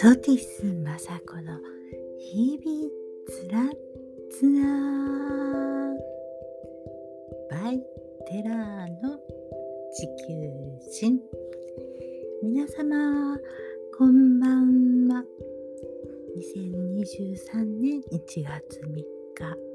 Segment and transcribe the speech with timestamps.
[0.00, 1.58] ソティスマサコの
[2.20, 2.88] 日々
[3.26, 3.68] つら
[4.30, 4.62] つら
[7.50, 7.80] バイ
[8.30, 9.18] テラーの
[9.92, 10.38] 地球
[10.92, 11.18] 人。
[12.44, 13.36] 皆様
[13.98, 15.24] こんばんは。
[16.36, 19.04] 2023年1月3日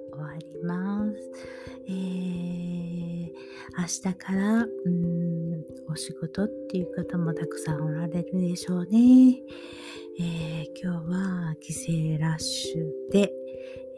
[0.09, 1.31] 終わります、
[1.89, 3.31] えー、
[3.77, 9.41] 明日からうんお仕事っていう方もたくさんおられるでしょうね。
[10.19, 13.31] えー、今日は帰省ラッシュで、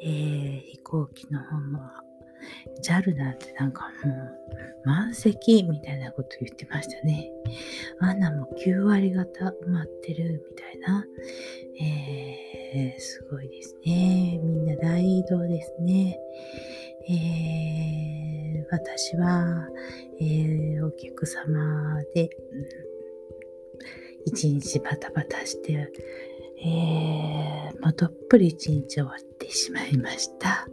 [0.02, 1.80] えー、飛行機の方も
[2.82, 7.32] JAL なんてなんかもう満席みたいなこと言ってましたね。
[8.00, 11.06] アナも9割方埋まってるみたいな。
[11.82, 14.40] えー、すごいですね。
[14.42, 16.18] みんな大移動ですね。
[17.10, 19.68] えー、私は、
[20.22, 22.30] えー、お客様で、
[24.26, 25.92] 一日バタバタして、
[26.64, 30.68] えー、もうどっぷり一日終わってしまいました。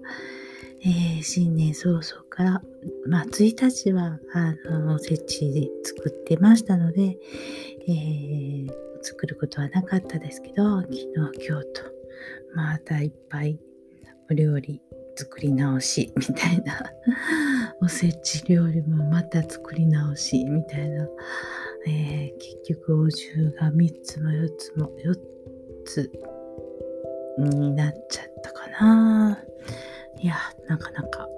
[0.85, 2.63] えー、新年早々から、
[3.07, 7.19] まあ、1日は、あの、設置で作ってましたので、
[7.87, 8.69] えー、
[9.03, 11.83] 作ることはなかったですけど、昨日、今日と、
[12.55, 13.61] またいっぱい
[14.31, 14.81] お料理
[15.17, 16.81] 作り直しみたいな
[17.81, 21.09] おせち料理もまた作り直しみたいな、
[21.87, 25.17] えー、結局お重が3つも4つも4
[25.85, 26.11] つ
[27.39, 29.39] になっちゃったかな。
[30.21, 30.35] いや
[30.69, 31.29] なかなか、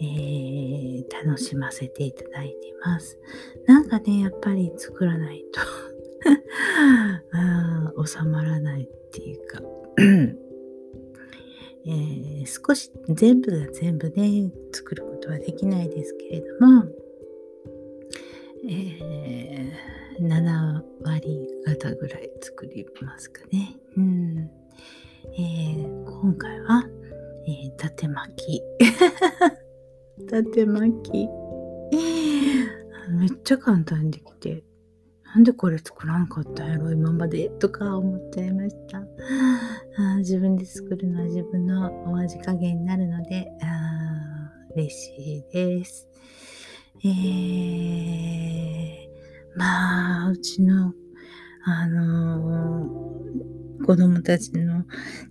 [0.00, 3.18] えー、楽しませていただいています。
[3.66, 5.60] なんかねやっぱり作らないと
[7.32, 9.62] あ収まらないっていうか。
[11.88, 16.84] えー、少し全部が全部ね作ることはできないですけれども、
[18.68, 23.76] えー、7割方ぐらい作りますかね。
[23.96, 24.50] うん
[25.38, 26.84] えー、今回は、
[27.46, 28.62] えー、縦巻き。
[30.28, 31.28] 縦巻き。
[33.10, 34.64] めっちゃ簡単にできて、
[35.22, 38.98] なんでこれ作らんかったんやろ今までとか思っちゃいました。
[39.98, 46.08] あ自分で作るのは自分のお味加減になるので、あ嬉しいです。
[47.04, 50.94] えー、まあ、うちの、
[51.64, 54.84] あのー、子供たちの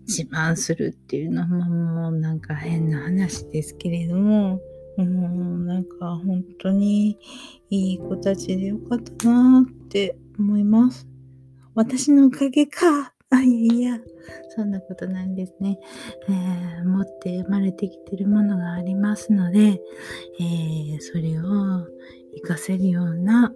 [0.08, 4.62] 自慢するっていうのももうなんか変な話ですけれども、
[4.98, 7.18] もうなんか本当に
[7.70, 11.08] いい子たちでよかったなって思います。
[11.74, 13.15] 私のおかげか。
[13.38, 14.00] あ、いやいや、
[14.56, 15.80] そんなことないんですね。
[16.30, 21.88] えー、持って生まれてきてるものがありますので、えー、それを
[22.36, 23.54] 活かせるような、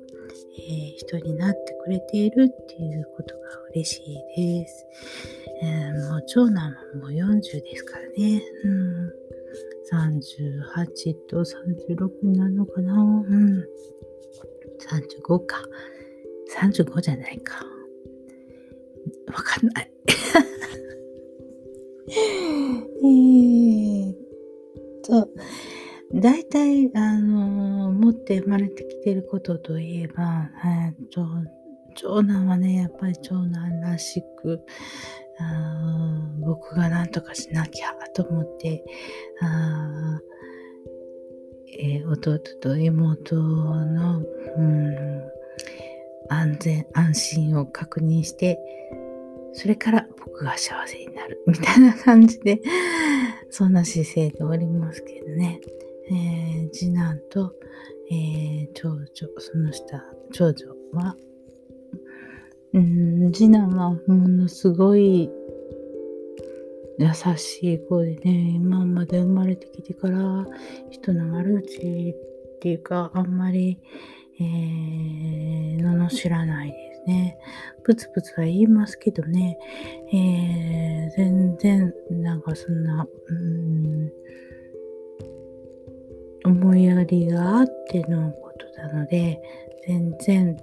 [0.57, 3.41] えー、人になってくれているっていうことが
[3.73, 4.01] 嬉し
[4.37, 4.85] いです。
[5.61, 8.41] えもう長男も40ですからね。
[8.63, 9.29] うん
[9.91, 13.65] 38と36になるのかなうん。
[14.79, 15.63] 35か。
[16.55, 17.65] 35じゃないか。
[19.27, 19.91] わかんない。
[23.01, 24.13] えー
[25.03, 25.29] と、
[26.13, 31.25] 大体、あのー、持って生まれてきてることといえば、えー、と
[31.95, 34.61] 長男はね、やっぱり長男らしく、
[35.39, 38.83] あ僕が何とかしなきゃと思って、
[39.41, 40.19] あ
[41.77, 45.21] えー、弟と妹の、うん、
[46.29, 48.59] 安全安心を確認して
[49.53, 51.41] それから僕が幸せになる。
[51.47, 52.61] みたいな感じで
[53.49, 55.59] そんな姿勢でおりますけどね、
[56.09, 57.55] えー、次男と、
[58.11, 59.05] えー、長女。
[59.39, 61.15] その下長女は
[62.73, 65.29] うん次男はものすごい
[66.99, 70.45] 優しい子でね、今まで生まれてきてから
[70.89, 73.79] 人の悪口っていうか、あんまり、
[74.39, 77.37] えー、罵らないですね。
[77.83, 79.57] プツプツは言いますけどね、
[80.13, 84.11] えー、全然、なんかそんな、うん、
[86.45, 89.41] 思いやりがあってのことなので、
[89.85, 90.57] 全然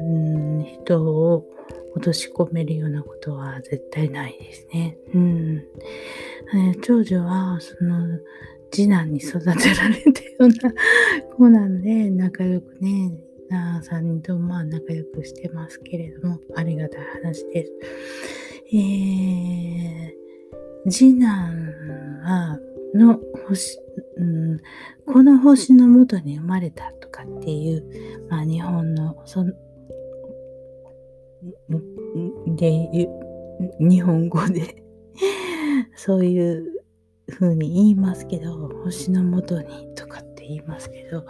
[0.00, 1.46] うん、人を
[1.94, 4.96] 落とし込めるようなことは絶対ないですね。
[5.14, 5.64] うん。
[6.54, 8.18] え、長女は、その、
[8.74, 10.54] 次男に育てられたような
[11.36, 13.16] 子なので、仲良くね、
[13.50, 17.72] 3人ともまあ仲良くしてますけれども、ありがたい話です。
[18.72, 21.54] えー、次男
[22.24, 22.58] は、
[22.94, 23.78] の星、
[24.16, 24.60] うん、
[25.06, 27.84] この星の元に生まれたとかっていう、
[28.28, 29.44] まあ、日本のそ
[32.56, 33.08] で
[33.80, 34.82] 日本語で
[35.96, 36.73] そういう
[37.28, 41.24] 風に言いますけど、星のもとにとかって言いますけど、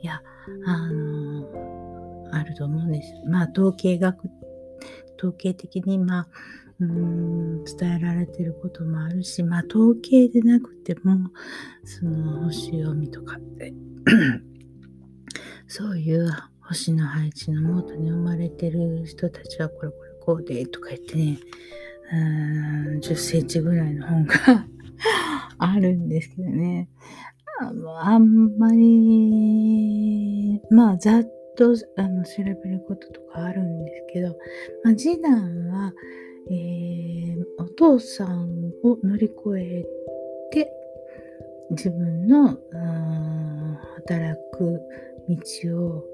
[0.00, 0.22] いや、
[0.66, 3.14] あの、あると思うんです。
[3.26, 4.28] まあ、統計学、
[5.18, 6.28] 統計的に、まあ、
[6.80, 11.30] うーん伝えられてることもあるし、まあ、統計でなくても、
[11.84, 13.74] その星読みとかって
[15.68, 16.30] そういう
[16.60, 21.38] 星の配置のもとに生まれてる人たちはこれこれこうでとか言ってね、
[22.12, 24.34] うーん10センチぐらいの本が
[25.58, 26.88] あるんですけどね。
[27.60, 31.24] あんまり、まあ、ざっ
[31.56, 34.36] とあの調べることとかあるんですけど、
[34.82, 35.92] まあ、次男は、
[36.50, 39.86] えー、お父さんを乗り越え
[40.50, 40.70] て、
[41.70, 42.58] 自分の
[43.96, 44.80] 働く
[45.28, 46.04] 道を、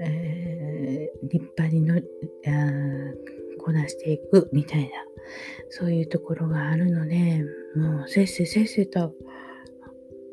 [0.00, 1.94] えー、立派にの
[3.60, 4.88] こなしていくみたいな、
[5.70, 7.44] そういうところがあるので、
[7.76, 9.14] もうせっせせっせと、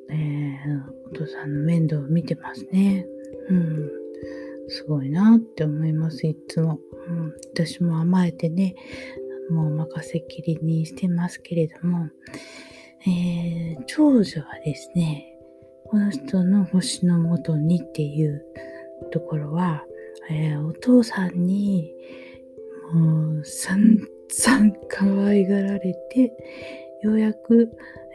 [0.09, 3.05] えー、お父さんの面倒を見てますね。
[3.49, 3.91] うん。
[4.69, 6.79] すごいなって思います、いつも。
[7.07, 8.75] うん、私も甘えてね、
[9.49, 12.09] もう任せきりにしてますけれども、
[13.05, 15.37] えー、長女はですね、
[15.85, 18.43] この人の星のもとにっていう
[19.11, 19.85] ところは、
[20.29, 21.93] えー、お父さんに
[22.93, 26.31] もう散々可愛がられて、
[27.03, 27.69] ようやく、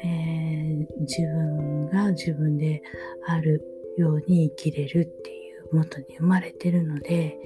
[0.04, 2.82] えー、自分が自分で
[3.26, 3.62] ある
[3.96, 7.38] ように生きれるっていう元に生まれてるので、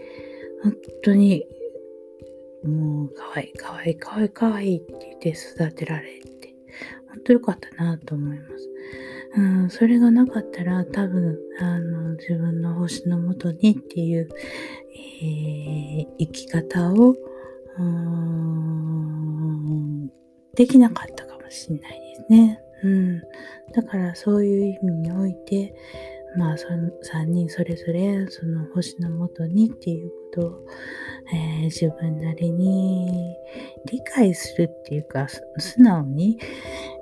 [0.63, 1.45] 本当に
[2.65, 6.55] もう可愛い可愛い可愛い可愛いって言って育てられて、
[7.09, 8.69] 本当良かったなと思います。
[9.37, 14.29] うん、それがなかったら多分あの自分の星のもとにっていう、
[15.23, 17.15] えー、生き方を
[20.55, 22.61] できなかったかもしれないですね。
[22.83, 23.21] うん、
[23.75, 25.75] だからそういう意味において、
[26.37, 30.67] まあ、その3人それぞれその星のもとにっていうことを、
[31.33, 33.35] えー、自分なりに
[33.91, 36.39] 理解するっていうか素直に、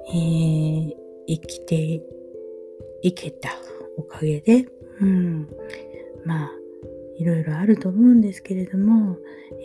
[0.09, 0.93] えー、
[1.27, 2.01] 生きて
[3.05, 3.51] いけた
[3.99, 4.67] おかげで、
[5.01, 5.47] うん、
[6.25, 6.51] まあ
[7.19, 9.19] いろいろあると思うんですけれども、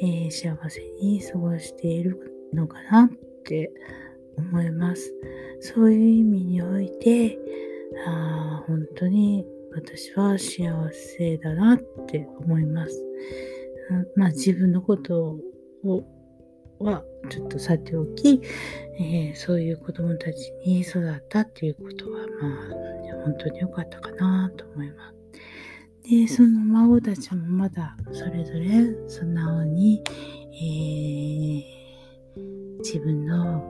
[0.03, 3.09] えー、幸せに過ごしているのかなっ
[3.45, 3.71] て
[4.37, 5.13] 思います。
[5.61, 7.39] そういう意味において、
[8.05, 11.77] あ本当に私は幸せだなっ
[12.07, 13.03] て思います。
[13.89, 15.39] うんまあ自分のこと
[15.85, 16.03] を
[16.79, 18.41] はちょっとさておき、
[18.99, 22.88] えー、そういう子供たちに育ったっていうことはまあ
[23.23, 25.19] 本当に良かったかなと思います。
[26.09, 30.01] で、その孫たちもまだそれぞれ素直に、
[30.53, 33.61] えー、自分の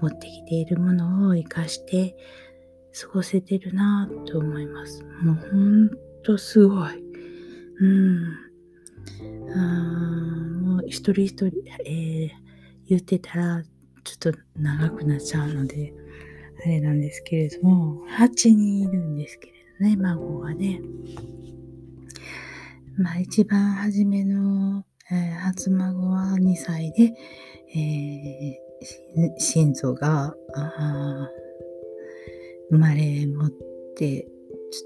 [0.00, 2.16] 持ってきているものを生かして
[3.00, 5.02] 過ごせてるなと思います。
[5.22, 5.90] もうほん
[6.22, 7.04] とすごい。
[7.80, 8.44] うん。
[9.56, 11.50] あもう一人一人、
[11.86, 12.30] えー、
[12.88, 13.62] 言ってたら
[14.04, 15.92] ちょっと長くなっちゃうので、
[16.64, 20.80] あれなんですけれども、8人いるんですけれどね、孫がね。
[22.96, 27.12] まあ一番初めの、えー、初孫は2歳で、
[27.74, 30.34] えー、心臓が
[32.70, 33.50] 生まれ持っ
[33.96, 34.26] て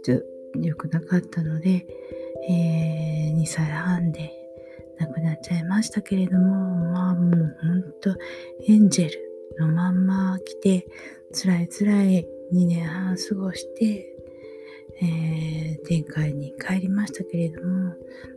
[0.04, 0.20] ちょっ
[0.54, 1.86] と良くなかったので、
[2.48, 4.32] えー、2歳半で
[4.98, 8.16] 亡くなっちゃいましたけれども、まあもうほんと
[8.66, 9.28] エンジェル
[9.60, 10.86] のまんま来て、
[11.32, 14.16] 辛い辛い2年半過ごして、
[15.02, 17.94] えー、天界に帰りましたけれども、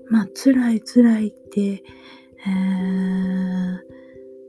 [0.09, 1.83] まあ辛い辛いって、え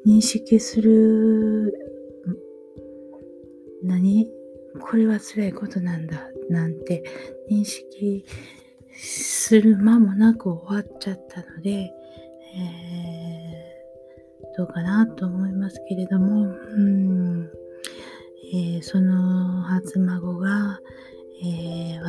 [0.06, 1.72] ー、認識する、
[3.82, 4.28] 何？
[4.80, 7.04] これは辛いことなんだ、なんて
[7.50, 8.25] 認識
[8.92, 17.62] する間もなく終わっちゃったので、えー、どうかなと思いますけれども、うん。
[18.54, 20.78] えー、その初孫が、
[21.42, 22.02] えーえー、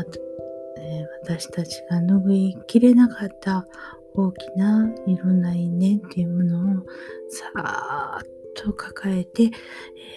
[1.24, 3.66] 私たちが拭いきれなかった
[4.14, 6.86] 大きないろんな因縁っていうものを
[7.30, 9.52] さーっと抱えて、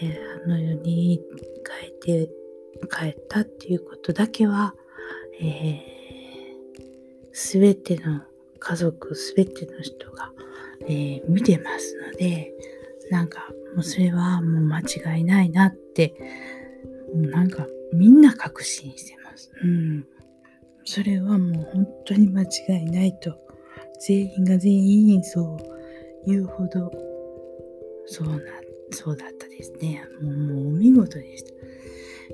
[0.02, 1.20] え、あの世に
[1.64, 2.28] 帰って
[2.90, 4.74] 帰ったっていうことだけは、
[5.40, 8.22] えー、全ての
[8.58, 10.32] 家族全ての人が、
[10.88, 12.52] え、見てますので
[13.10, 16.14] なんかもうそれはもう間違いないなって
[17.14, 19.50] なんかみんな確信してます。
[19.62, 20.06] うん。
[20.84, 22.46] それはもう本当に間違
[22.82, 23.36] いないと
[24.00, 25.56] 全員が全員そう
[26.26, 26.92] 言うほど
[28.06, 28.38] そうな
[28.92, 31.50] そうだったですねもうもうお見事でした、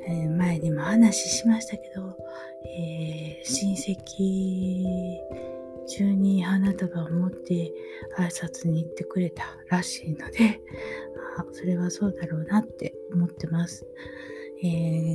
[0.06, 2.14] えー、前にも話しましたけど、
[2.78, 5.16] えー、親戚
[5.96, 7.72] 中に花束を持って
[8.18, 10.60] 挨拶に行ってくれたらしいので
[11.38, 13.86] あそれはそうだろうなって思ってます、
[14.62, 14.66] え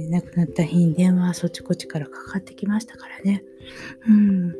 [0.07, 3.43] ー、亡くなった日に電話そっちこっちからかかってきましたからね。
[4.07, 4.55] うん。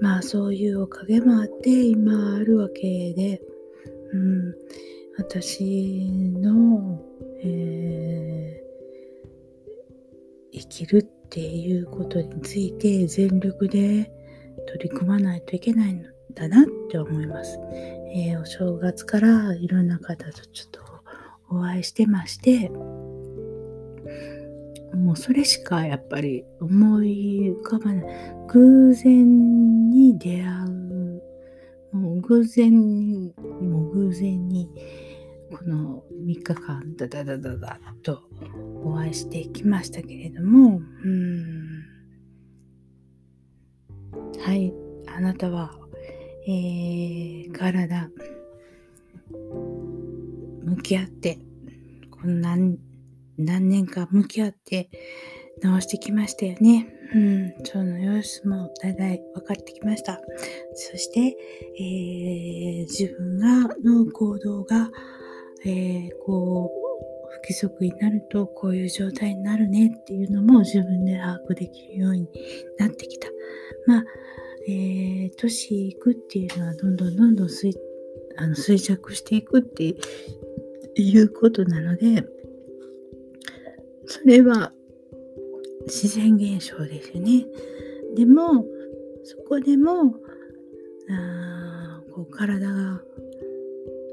[0.00, 3.40] まあそういうおかげもあって今あるわけで、
[4.12, 4.54] うん、
[5.18, 7.00] 私の、
[7.42, 14.10] えー、生きるっていうことについて全力で
[14.66, 16.02] 取り組まないといけないん
[16.34, 17.58] だなって思います。
[18.14, 20.80] えー、お正月からいろんな方とちょっと
[21.50, 22.70] お会いしてまして、
[24.94, 28.04] もうそれしかやっぱり思い浮かばない。
[28.48, 31.22] 偶然に出会う。
[31.92, 34.68] もう偶然に、も偶然に、
[35.52, 38.20] この3日間ダダダダダと
[38.82, 41.53] お会いしてきましたけれども、うん。
[44.54, 44.72] はい、
[45.08, 45.72] あなたは、
[46.46, 48.08] えー、体、
[50.62, 51.40] 向き合って、
[52.08, 52.78] この何
[53.36, 54.90] 何年か向き合って
[55.60, 56.86] 直してきましたよね。
[57.12, 60.20] うん、その様子もだいだい分かってきました。
[60.74, 61.36] そして、
[61.76, 64.88] えー、自分がの行動が、
[65.64, 66.84] えー、こう、
[67.28, 72.28] 不規則になるとこういう状態になるねっていうのも自分で把握できるように
[72.78, 73.26] なってきた。
[73.86, 74.04] まあ、
[74.66, 77.74] えー、年いくっていうのはどんどんどんどん衰
[78.36, 79.94] あの衰弱していくって
[80.96, 82.24] いうことなので、
[84.06, 84.72] それは
[85.86, 87.46] 自然現象ですよね。
[88.16, 88.64] でも、
[89.24, 90.16] そこでも、
[91.10, 93.02] あこう体が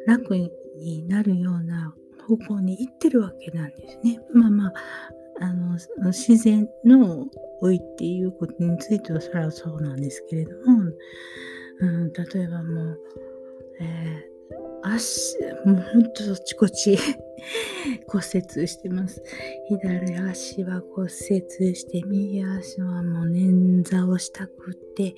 [0.08, 1.94] 楽になるような
[2.28, 4.20] 方向に行ってるわけなんですね。
[4.34, 4.74] まあまあ、
[5.42, 5.78] あの
[6.12, 7.28] 自然の
[7.62, 10.92] 老いっていうことについてはそれはそうなんですけれども、
[11.80, 13.00] うん、例えばもう、
[13.80, 16.98] えー、足、もうほんとそっちこっち
[18.08, 19.22] 骨折してます。
[19.68, 25.16] 左足は骨折して、右足はもう捻挫をしたくって、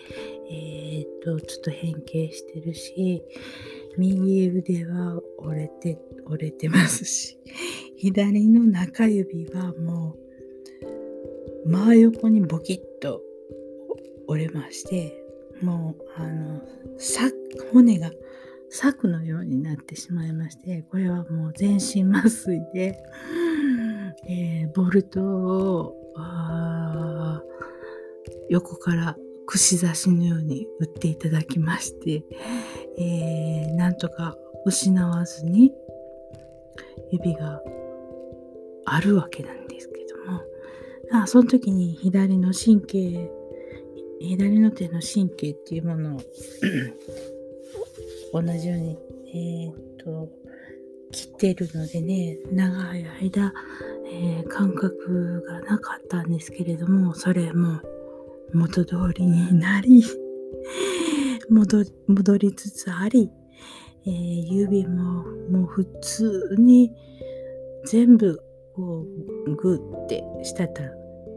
[0.49, 3.23] えー、っと、ちょっと変形してるし、
[3.97, 7.37] 右腕は折れて、折れてますし、
[7.95, 10.15] 左の中指はも
[11.65, 13.21] う、真横にボキッと
[14.27, 15.23] 折れまして、
[15.61, 16.61] もう、あの、
[17.71, 18.11] 骨が
[18.69, 22.97] 柵のようになってしまいまして、これはもう全身麻酔で、
[24.27, 25.95] えー、ボルトを
[28.49, 32.23] 横から串刺しのように打っていただきまして、
[32.97, 34.35] えー、なんとか
[34.65, 35.73] 失わずに
[37.11, 37.61] 指が
[38.85, 40.41] あるわけなんですけども、
[41.11, 43.31] あその時に左の神経、
[44.19, 46.19] 左の手の神経っていうものを
[48.41, 48.97] 同じように、
[49.33, 50.29] えっ、と、
[51.11, 53.53] 切ってるのでね、長い間、
[54.11, 57.79] えー、感覚がなかったんですけれども、それも
[58.53, 60.03] 元通りになり
[61.49, 63.31] 戻、戻りつつあり、
[64.05, 66.91] えー、指ももう普通に
[67.85, 68.39] 全部
[68.75, 69.05] こ
[69.47, 70.83] うグーってしたた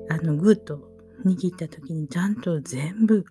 [0.08, 0.80] あのグーと
[1.24, 3.24] 握った時にちゃんと全部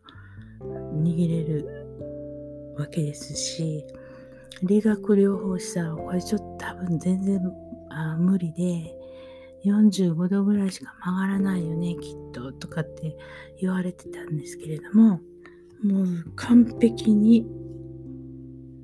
[0.62, 3.86] 握れるわけですし
[4.64, 7.40] 理学療法士さんはこれちょっと多分全然
[7.90, 8.96] あ無理で
[9.66, 13.18] 45度ぐらいしか曲がらないよねきっととかって
[13.60, 15.20] 言われてたんですけれども
[15.84, 17.44] もう完璧に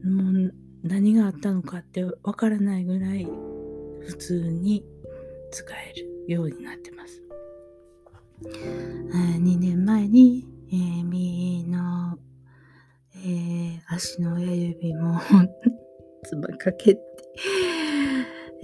[0.04, 3.28] もう何があったのかってわからないぐらい
[4.02, 4.84] 普通に
[5.52, 5.94] 使え
[6.28, 7.22] るようになってます。
[8.44, 12.18] 2年前に、えー、右の
[13.24, 15.20] えー、足の親指も
[16.26, 17.02] つばかけて、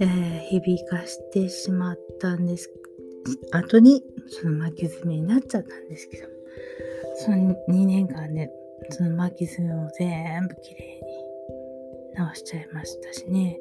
[0.00, 2.68] えー、響かしてしまったんです
[3.52, 6.28] 後にその巻き爪になっちゃったんですけど
[7.20, 8.48] その2年間で
[8.90, 13.58] その巻き爪を全部きれいに直しちゃいましたしね。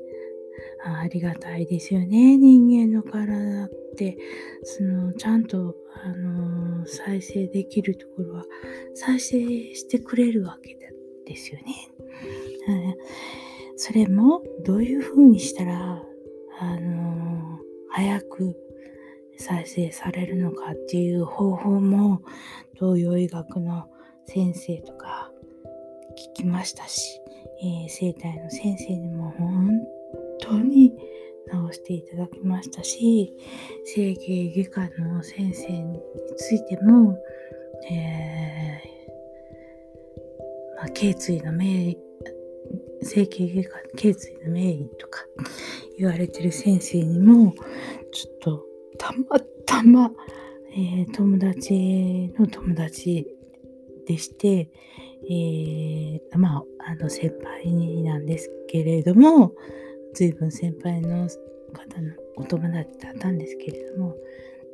[0.86, 4.16] あありがたいですよね人間の体って。
[4.64, 8.44] そのちゃんと、あのー、再生できるところは
[8.94, 9.40] 再生
[9.74, 10.78] してくれるわけ
[11.26, 11.76] ですよね。
[13.76, 16.04] それもどういうふうにしたら、
[16.60, 17.58] あのー、
[17.90, 18.56] 早く
[19.38, 22.22] 再生されるのかっていう方法も
[22.76, 23.88] 東洋医学の
[24.26, 25.32] 先生とか
[26.36, 27.22] 聞きましたし
[27.60, 29.70] えー、生体の先生にも本
[30.40, 30.94] 当に
[31.52, 33.34] 直していただきましたし、
[33.86, 36.00] 整形外科の先生に
[36.36, 37.18] ついても、
[37.90, 41.98] えー、まあ、頸椎の名
[43.02, 45.22] 整形外科頸椎の名医とか
[45.98, 47.56] 言われてる先生にも、
[48.12, 48.67] ちょっと
[48.98, 50.12] たまたま、
[50.72, 53.28] えー、友達の友達
[54.06, 54.70] でして、
[55.30, 59.54] えー、まあ、あの先輩なんですけれども、
[60.14, 61.28] 随分先輩の
[61.74, 64.16] 方のお友達だったんですけれども、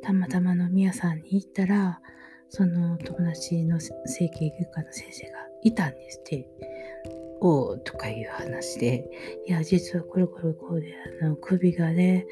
[0.02, 2.00] たまたま飲み屋さんに行ったら、
[2.48, 6.48] その友達の整形外科の先生がいたんですって。
[7.46, 9.04] おうとかいう話で、
[9.46, 12.26] いや、実はこれこれこうで、あの、首がね、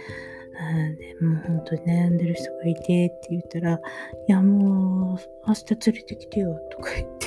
[0.97, 3.81] でもう本当に悩んでる人がいてって言ったら、い
[4.29, 7.27] やもう明日連れてきてよとか言って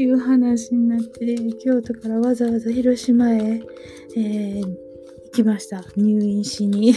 [0.00, 3.60] いう話になって、京都からわざわざ広島へ、
[4.16, 4.76] えー、行
[5.32, 5.84] きました。
[5.96, 6.94] 入院しに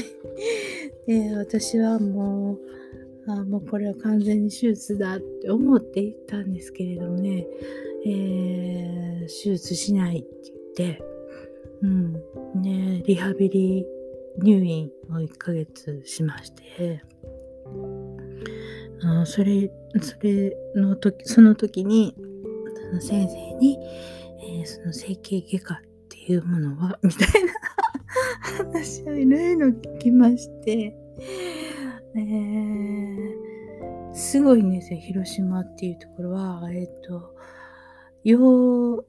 [1.05, 1.35] で。
[1.35, 7.47] 私はもう、あもうこれは完全に手術だって思っていたんですけれどもね、
[8.05, 11.03] えー、手術しないって言って、
[11.81, 12.13] うん、
[12.61, 13.85] ね、リハビリ
[14.41, 17.03] 入院を1ヶ月しまして、
[19.01, 22.15] あのそれ、それの時、その時に、
[22.89, 23.77] その先生に、
[24.59, 25.77] えー、その整形外科っ
[26.09, 30.95] ていうものは、 みたいな話をいろいろ聞きまして、
[32.15, 37.35] えー、すごいんですよ、広島っていうところは、えっ、ー、と、
[38.23, 39.05] 曜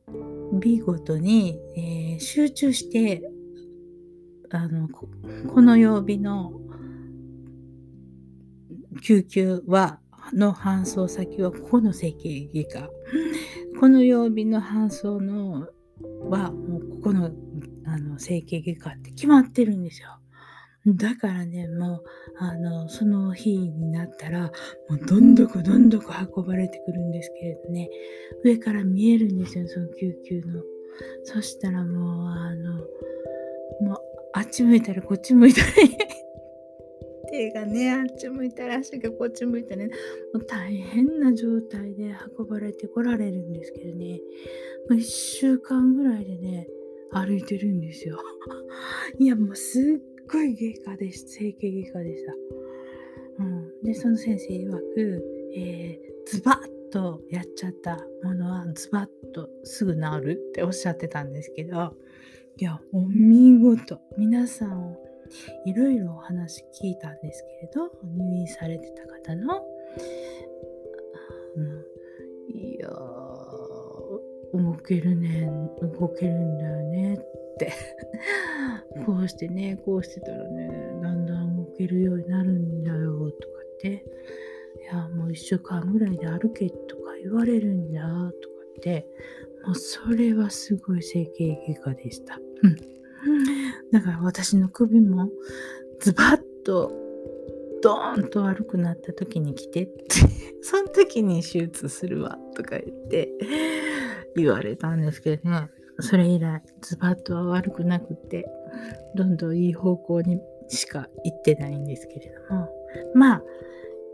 [0.61, 3.23] 日ごとに、えー、集中して
[4.51, 5.09] あのこ
[5.63, 6.53] の曜日の
[9.03, 10.01] 救急は
[10.33, 12.91] の搬送先はここの整形外科
[13.79, 15.69] この曜日の搬送の
[16.31, 17.31] はもうここの
[17.87, 20.09] あの整形外科って決まってるんですよ。
[20.87, 22.03] だからね、もう、
[22.39, 24.53] あの、その日になったら、
[24.89, 27.91] もうどんどこどんどこ運ばれてくるんですけれどね、
[28.45, 30.63] 上から見えるんですよ、その救急の。
[31.25, 32.75] そしたらもう、あの、
[33.81, 33.99] もう、
[34.37, 35.97] あっち向いたらこっち向いたり
[37.33, 39.87] 手がね、あっち向いたら足がこっち向いたり、ね、
[40.35, 44.21] もう大変な状態で運ばれてこられるんですけどね、
[44.91, 46.69] ま、1週間ぐらいでね、
[47.13, 48.19] 歩いてるんですよ。
[49.19, 51.29] いや、もうすっごい外科でした。
[51.31, 52.35] 整形外科でした。
[53.39, 61.97] うん、で、その先生曰く、えー、ズバッとやっちゃったものはズバッとすぐ治るっておっしゃってたんですけど、
[62.59, 64.01] いや、お見事。
[64.17, 64.97] 皆さん、
[65.67, 69.63] いろいろお話聞いたんですけれど、入院されてた方の、
[71.57, 72.89] うん、いや
[74.55, 75.51] 動けるね、
[75.99, 77.17] 動けるんだよねっ
[77.59, 77.73] て
[79.05, 80.69] こうしてねこうしてたらね
[81.03, 84.05] だんだん動けるようになるんだよとかって
[84.83, 89.07] いやもう1週間ぐらいで歩けとか言われるんだとかって
[89.67, 92.39] もうそれはすごい整形外科でした。
[93.93, 95.31] だから私の首も
[96.01, 96.93] ズバッと
[97.83, 100.05] ドーンと悪くなった時に来てって
[100.63, 103.33] その時に手術するわとか言って
[104.35, 105.71] 言われたんですけどね。
[106.01, 108.47] それ以来ズバッとは悪くなくて
[109.15, 112.69] どんどんいい方向にしか行ってないんですけれども。
[113.15, 113.43] まあ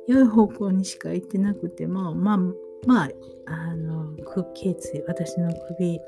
[0.06, 2.38] 良い方向にしか行ってなくてもまあ
[2.86, 3.10] まあ
[3.46, 6.00] あの頸椎私の首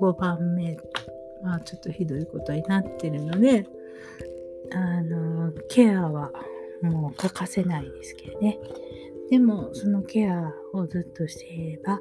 [0.00, 0.76] 5番目
[1.44, 3.66] まあちょっとひどいことになってるので
[4.72, 6.32] あのケアは
[6.82, 8.58] もう欠かせないですけどね
[9.30, 12.00] でもそのケアをずっとしていれば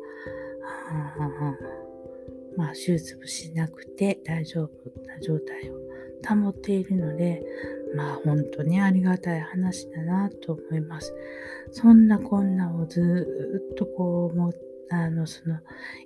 [2.56, 4.70] まあ、手術もしなくて大丈夫
[5.08, 7.44] な状態を保っているので、
[7.96, 11.14] まあ本当にありがたい話だなと思います。
[11.72, 14.54] そんなこんなをずっとこうも
[14.90, 15.60] あのその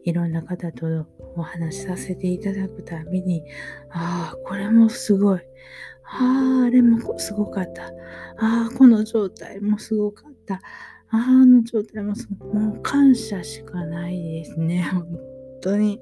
[0.04, 3.44] いろんな方とお話しさせていただくたびに
[3.90, 5.42] ああこれもすごい。
[6.10, 7.88] あああれもすごかった。
[8.38, 10.56] ああこの状態もすごかった。
[10.56, 10.60] あ
[11.10, 14.84] あの状態もすごもう感謝しかないですね。
[14.94, 15.20] 本
[15.62, 16.02] 当に。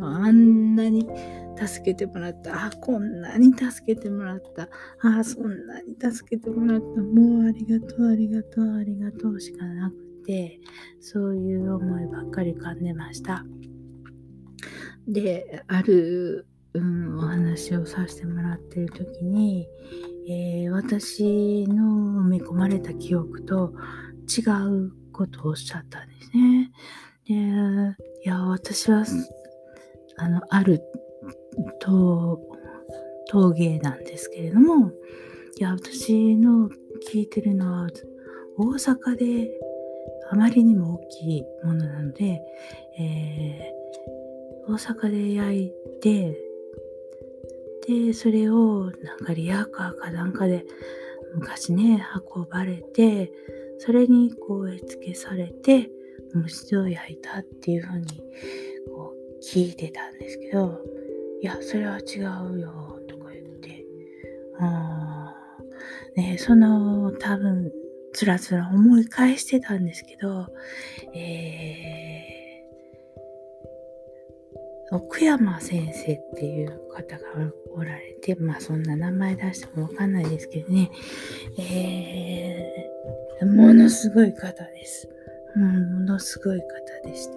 [0.00, 1.08] あんなに
[1.56, 2.66] 助けてもらった。
[2.66, 4.68] あ、こんなに助けてもらった。
[5.00, 7.00] あ、そんなに助けてもらった。
[7.00, 10.60] もうありがとう、ありがとう、ありがとうしかなくて、
[11.00, 13.44] そういう思いばっかり噛んでました。
[15.08, 19.66] で、ある、うん、お話をさせてもらってる時に、
[20.28, 23.72] えー、私の埋め込まれた記憶と
[24.28, 26.70] 違うことをおっしゃったんですね。
[27.26, 27.34] で、
[28.24, 29.04] いや、私は
[30.18, 30.82] あの、ある
[31.80, 32.38] 陶
[33.30, 34.90] 陶芸なんですけれども、
[35.58, 36.68] いや、私の
[37.10, 37.88] 聞いてるのは、
[38.58, 39.57] 大阪で
[40.30, 42.40] あまりにも大きいものなので、
[42.98, 46.38] えー、大阪で焼いて、
[47.86, 50.66] で、それをなんかリアカーかなんかで
[51.34, 53.32] 昔ね、運ばれて、
[53.78, 55.90] それにこう絵付けされて、
[56.34, 58.06] 蒸しを焼いたっていう風に
[58.94, 60.80] こう聞いてたんですけど、
[61.40, 62.18] いや、それは違
[62.52, 63.86] うよとか言って、
[64.60, 65.34] あ
[66.16, 67.72] ね、その多分
[68.18, 70.48] つらつら思い返してたんですけど、
[71.14, 80.90] えー、奥山先生っていう方がおられて、まあそんな名前出してもわかんないですけどね、
[81.60, 85.08] えー、ものすごい方です。
[85.54, 85.68] も
[86.00, 87.32] のすごい方でした。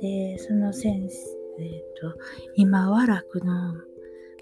[0.00, 1.16] で、その先生、
[1.60, 2.16] えっ、ー、と、
[2.54, 3.74] 今は楽の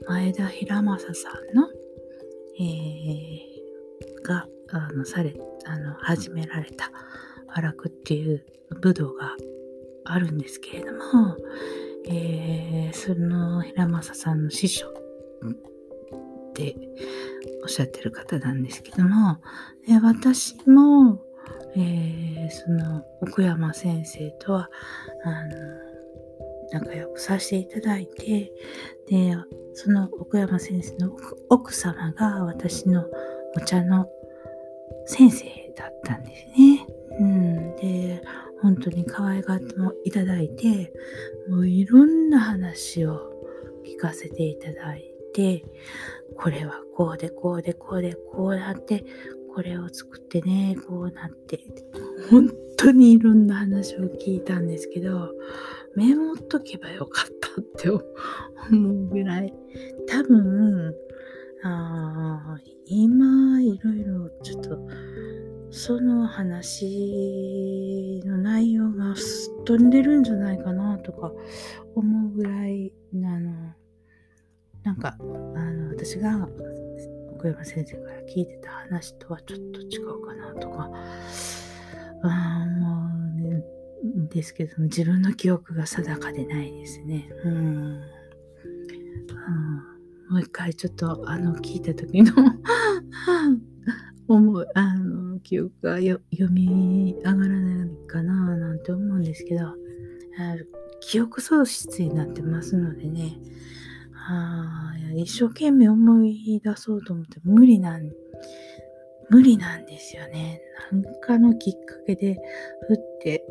[0.07, 1.67] 前田平正さんの、
[2.61, 5.35] えー、が、あの、され、
[5.67, 6.91] あの、始められた
[7.55, 8.45] 和楽っていう
[8.81, 9.37] 武道が
[10.05, 11.37] あるんですけれども、
[12.09, 16.77] えー、その平正さんの師匠って
[17.63, 19.39] おっしゃってる方なんですけども、
[19.87, 21.23] で私も、
[21.77, 24.69] えー、その奥山先生とは
[25.25, 25.83] あの
[26.73, 28.53] 仲良くさせていただいて
[29.09, 29.37] で
[29.75, 31.17] その奥山先生の
[31.51, 33.05] 奥様が私の
[33.57, 34.07] お茶の
[35.07, 35.45] 先生
[35.77, 36.87] だったんですね。
[37.19, 38.23] うん、で
[38.61, 40.93] 本当に可愛がってもいただいて
[41.49, 43.33] もういろんな話を
[43.85, 45.65] 聞かせていただいて
[46.37, 49.05] これはこうでこうでこうでこうやって
[49.55, 51.61] これを作ってねこうなって
[52.31, 55.33] 本当にいろんな話を聞いたんですけど
[55.95, 58.01] メモっとけばよかったって思
[58.71, 59.53] うぐらい
[60.09, 60.95] 多分
[61.65, 64.79] あ今いろいろちょっと
[65.71, 71.33] その話の内容がすっ飛んでるんじゃないかなとか
[71.95, 73.75] 思うぐらいあの。
[74.83, 76.49] なんかあの私が
[77.35, 80.91] 奥山先生から聞いてた話とはちょっと違うかなとか
[82.25, 83.65] あもうね
[84.29, 87.29] ですけど自分の記憶が定かでないですね。
[87.45, 88.01] うん。
[90.33, 92.33] もう一回ちょっとあの聞いた時の
[94.29, 99.75] 思うあの記憶がよ読み上がらないかななんて思うんですけど
[101.01, 103.39] 記憶喪失になってますのでね
[104.15, 108.11] あ一生懸命思い出そうと思って無理なん
[109.29, 110.61] 無理なんですよね。
[110.91, 112.39] 何かのきっかけで
[112.87, 113.45] ふって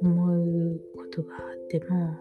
[0.00, 2.16] 思うことがあっても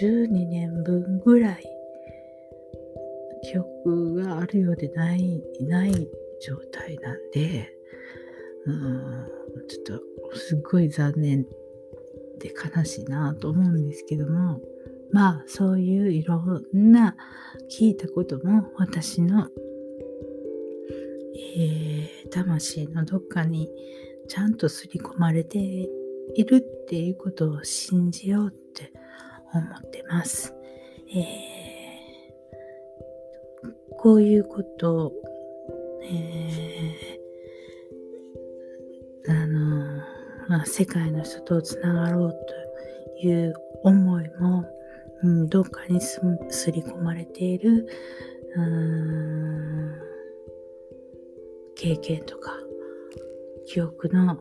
[0.00, 1.64] 12年分ぐらい
[3.42, 5.92] 記憶があるようでないない
[6.40, 7.68] 状態なんで
[8.66, 9.26] うん
[9.68, 10.00] ちょっ
[10.30, 11.42] とすっごい残念
[12.38, 14.60] で悲しいなと思うんですけども
[15.12, 16.36] まあそういういろ
[16.74, 17.16] んな
[17.70, 19.48] 聞いたことも私の、
[21.36, 23.68] えー、魂のどっかに
[24.28, 28.59] ちゃんと刷り込まれているっていうことを信じようって
[29.52, 30.54] 思ってます。
[31.14, 31.24] えー、
[33.98, 35.12] こういうことを、
[36.04, 40.02] えー、あの、
[40.48, 44.64] まあ、世界の人とつながろうという思いも、
[45.22, 46.20] うん、どっかにす
[46.72, 47.86] り込まれている
[51.76, 52.52] 経験とか
[53.66, 54.38] 記憶の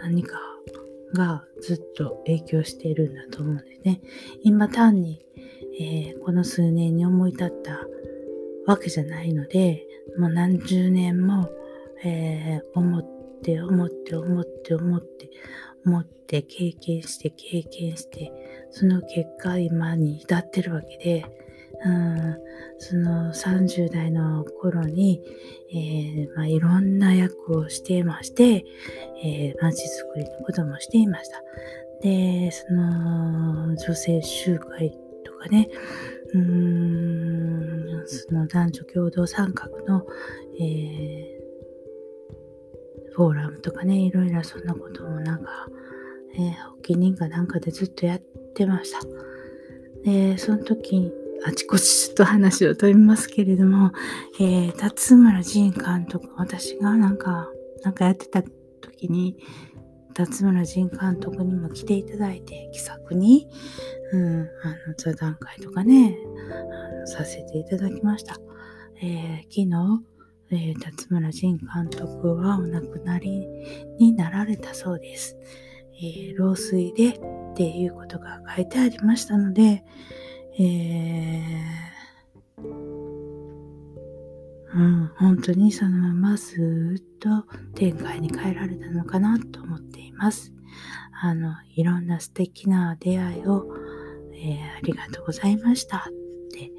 [0.00, 0.38] 何か
[1.14, 4.00] がずっと影響しているんだと思うんですね。
[4.42, 5.24] 今単に、
[5.80, 7.86] えー、この数年に思い立った
[8.66, 9.86] わけじゃないので、
[10.18, 11.48] もう何十年も、
[12.04, 13.04] えー、思っ
[13.42, 15.30] て思って思って思って
[15.86, 18.32] 思って経験して経験して
[18.70, 21.43] その結果今に至ってるわけで、
[21.84, 22.38] うん、
[22.78, 25.20] その30代の頃に、
[25.70, 28.64] えーまあ、いろんな役をしていまして、
[29.22, 31.42] えー、街づくりのこともしていました。
[32.00, 34.92] で、その女性集会
[35.24, 35.68] とかね、
[36.32, 40.06] うーん、その男女共同参画の、
[40.60, 45.68] えー、フォーラムとかね、いろいろそんなこともなんか、
[46.34, 48.22] えー、発起人かなんかでずっとやっ
[48.54, 49.00] てました。
[50.02, 51.12] で、その時、
[51.46, 53.92] あちこちちょっと話を飛びますけれども、
[54.40, 57.48] えー、辰村仁監督、私がなんか、
[57.82, 59.36] なんかやってた時に
[60.14, 63.48] 辰村仁監督にも来ていただいて、気さくに、
[64.12, 64.44] うん、あ
[64.86, 66.16] の、座談会とかね、
[66.50, 68.36] あのさせていただきました。
[69.02, 70.04] えー、昨日、
[70.50, 73.46] えー、辰村仁監督はお亡くなり
[73.98, 75.36] になられたそうです。
[75.96, 79.84] えー、老衰でっていうことが書いてありましたので、
[80.58, 82.64] えー、
[84.74, 90.52] うん、本当にそのままずっと天界に帰られたのかなと思っています。
[91.20, 93.66] あの、いろんな素敵な出会いを、
[94.32, 96.02] えー、ありがとうございましたっ
[96.52, 96.70] て言い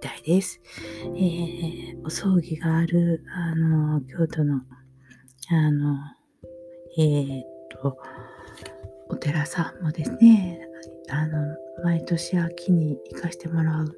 [0.00, 0.60] たいです。
[1.04, 4.60] えー、お葬儀がある、あの、京都の、
[5.50, 5.96] あの、
[6.98, 7.44] えー、っ
[7.82, 7.98] と、
[9.08, 10.68] お寺さんもですね、
[11.08, 13.96] あの、毎年秋に行かしてもらう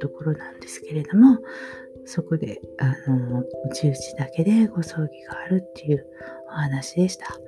[0.00, 1.38] ところなんですけれども、
[2.04, 6.06] そこで、あの、うちうちだけでご葬儀があるっていう
[6.48, 7.38] お話でした。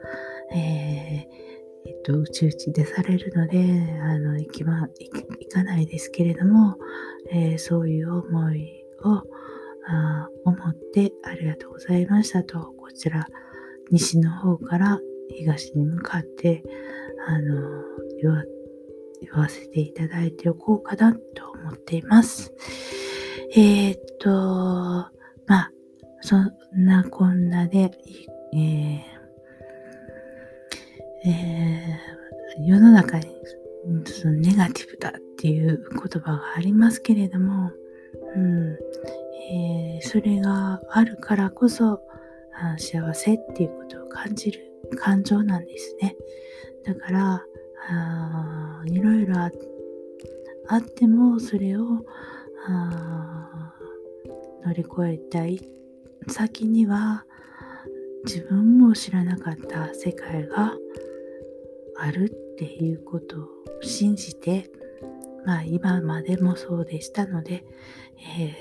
[0.53, 1.45] えー、
[1.87, 3.59] えっと、うちうちでされるので、
[4.03, 6.79] あの、行きま、行かないですけれども、
[7.31, 9.23] えー、そういう思いを、
[9.87, 13.27] あ思ってありがとうございましたと、こちら、
[13.91, 16.63] 西の方から東に向かって、
[17.27, 17.83] あの、
[18.23, 18.45] 言わ、
[19.25, 22.53] 言わせていただいておこうかなと思っています。
[23.57, 25.11] えー、っと、ま
[25.49, 25.71] あ、
[26.21, 27.91] そんなこんなで、
[28.53, 29.01] えー
[31.27, 33.27] えー、世の中に
[34.07, 37.71] そのネガティブだっていう言葉がありますけれども、
[38.35, 38.79] うん
[39.51, 42.01] えー、それがあるからこそ
[42.79, 44.61] 幸せっていうことを感じる
[44.99, 46.17] 感情なんですね。
[46.85, 47.43] だから、
[47.89, 49.51] あいろいろあ
[50.77, 51.83] っても、それを
[54.65, 55.61] 乗り越えたい
[56.29, 57.25] 先には、
[58.25, 60.73] 自分も知らなかった世界が
[61.97, 63.49] あるっていうことを
[63.83, 64.71] 信じて、
[65.45, 67.65] まあ今までもそうでしたので、
[68.39, 68.55] え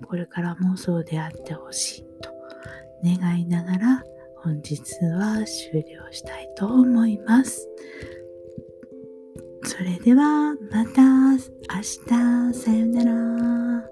[0.00, 2.30] ー、これからもそうであってほしいと
[3.04, 4.04] 願いながら、
[4.36, 7.68] 本日は終了したいと思います。
[9.78, 12.04] それではまた明日
[12.52, 13.88] さよなら。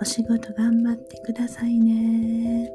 [0.00, 2.70] お仕事頑張ってくださいね。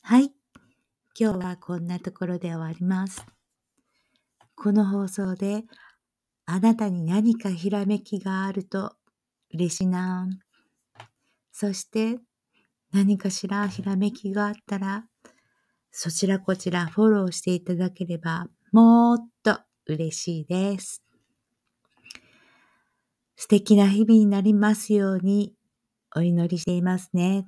[0.00, 0.32] はい。
[1.14, 3.22] 今日はこんなところで終わります。
[4.54, 5.64] この放送で
[6.46, 8.94] あなたに何かひらめきがあると
[9.52, 10.30] 嬉しいな。
[11.52, 12.18] そして
[12.90, 15.04] 何かしらひらめきがあったら、
[15.90, 21.02] そちらこちらフォローしていただければもっと嬉しいです。
[23.36, 25.54] 素敵な日々になりますように
[26.14, 27.46] お祈りしていますね。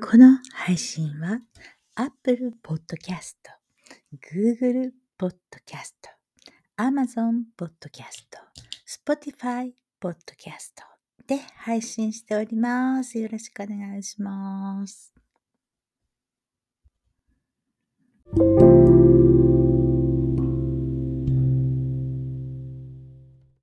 [0.00, 1.40] この配信は
[1.94, 3.36] Apple Podcast、
[4.14, 5.92] Google Podcast、
[6.76, 8.26] Amazon Podcast、
[8.86, 10.91] Spotify Podcast
[11.32, 13.18] で配信しております。
[13.18, 15.14] よろしくお願いします。